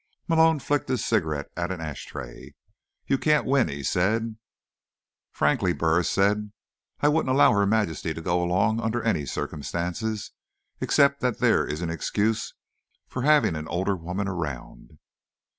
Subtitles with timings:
[0.27, 2.55] Malone flicked his cigarette at an ashtray.
[3.05, 4.37] "You can't win," he said.
[5.31, 6.51] "Frankly," Burris said,
[7.01, 11.91] "I wouldn't allow Her Majesty to go along under any circumstances—except that there is an
[11.91, 12.55] excuse
[13.07, 14.97] for having an older woman around."